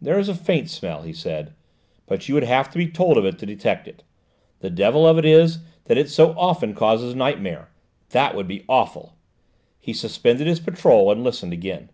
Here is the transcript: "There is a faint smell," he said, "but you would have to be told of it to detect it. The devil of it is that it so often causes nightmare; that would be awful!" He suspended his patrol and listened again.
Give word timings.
"There 0.00 0.18
is 0.18 0.30
a 0.30 0.34
faint 0.34 0.70
smell," 0.70 1.02
he 1.02 1.12
said, 1.12 1.52
"but 2.06 2.26
you 2.26 2.34
would 2.34 2.44
have 2.44 2.70
to 2.70 2.78
be 2.78 2.88
told 2.88 3.18
of 3.18 3.26
it 3.26 3.38
to 3.40 3.44
detect 3.44 3.86
it. 3.86 4.02
The 4.60 4.70
devil 4.70 5.06
of 5.06 5.18
it 5.18 5.26
is 5.26 5.58
that 5.84 5.98
it 5.98 6.08
so 6.08 6.32
often 6.38 6.72
causes 6.74 7.14
nightmare; 7.14 7.68
that 8.08 8.34
would 8.34 8.48
be 8.48 8.64
awful!" 8.70 9.16
He 9.78 9.92
suspended 9.92 10.46
his 10.46 10.60
patrol 10.60 11.12
and 11.12 11.22
listened 11.22 11.52
again. 11.52 11.90